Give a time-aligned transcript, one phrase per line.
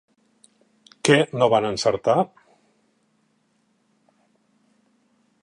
[1.09, 2.15] Què no van encertar?